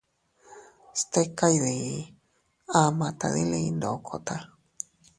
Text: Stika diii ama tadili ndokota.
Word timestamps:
Stika 0.99 1.47
diii 1.63 2.01
ama 2.83 3.07
tadili 3.19 3.61
ndokota. 3.75 4.35